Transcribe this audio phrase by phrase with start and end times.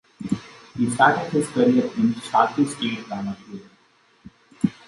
[0.75, 4.73] He started his career in Shaki State Drama Theater.